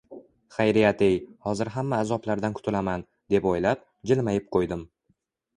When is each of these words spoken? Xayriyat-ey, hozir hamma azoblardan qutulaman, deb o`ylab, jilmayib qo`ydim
Xayriyat-ey, 0.53 1.17
hozir 1.49 1.71
hamma 1.75 1.99
azoblardan 2.05 2.57
qutulaman, 2.61 3.05
deb 3.35 3.47
o`ylab, 3.53 3.85
jilmayib 4.13 4.49
qo`ydim 4.57 4.87